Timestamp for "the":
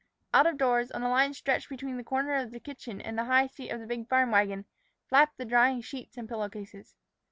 1.95-2.03, 2.49-2.59, 3.15-3.25, 3.79-3.85, 5.37-5.45